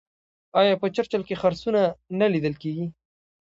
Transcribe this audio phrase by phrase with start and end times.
[0.59, 1.81] آیا په چرچیل کې خرسونه
[2.19, 2.85] نه لیدل کیږي؟